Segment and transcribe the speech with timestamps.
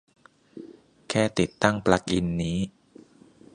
[1.09, 2.59] แค่ติดตั้งปลั๊กอินนี้